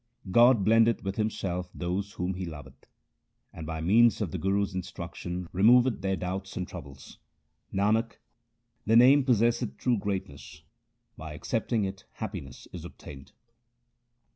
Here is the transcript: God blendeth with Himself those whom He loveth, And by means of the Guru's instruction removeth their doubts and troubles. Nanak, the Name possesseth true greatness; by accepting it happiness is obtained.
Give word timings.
God 0.31 0.65
blendeth 0.65 1.03
with 1.03 1.17
Himself 1.17 1.69
those 1.75 2.13
whom 2.13 2.33
He 2.33 2.43
loveth, 2.43 2.87
And 3.53 3.67
by 3.67 3.81
means 3.81 4.19
of 4.19 4.31
the 4.31 4.39
Guru's 4.39 4.73
instruction 4.73 5.47
removeth 5.53 6.01
their 6.01 6.15
doubts 6.15 6.57
and 6.57 6.67
troubles. 6.67 7.19
Nanak, 7.71 8.13
the 8.83 8.95
Name 8.95 9.23
possesseth 9.23 9.77
true 9.77 9.99
greatness; 9.99 10.63
by 11.17 11.33
accepting 11.35 11.83
it 11.85 12.05
happiness 12.13 12.67
is 12.73 12.83
obtained. 12.83 13.33